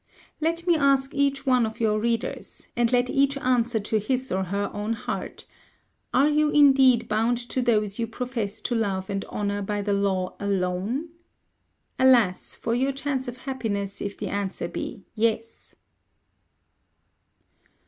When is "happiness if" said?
13.45-14.17